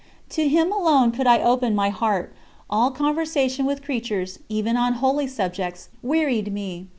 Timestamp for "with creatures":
3.67-4.39